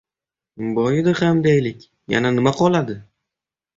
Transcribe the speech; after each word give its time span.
—Boyidi 0.77 1.13
ham 1.19 1.43
deylik, 1.47 1.85
yana 2.15 2.35
nima 2.39 2.55
qoladi? 2.63 2.97